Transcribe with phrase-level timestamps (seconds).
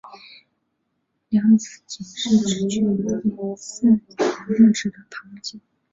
[1.29, 5.61] 量子阱是指具有离散能量值的势阱。